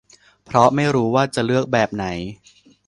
[0.45, 2.05] เพราะไม่รู้ว่าจะเลือกแบบไหน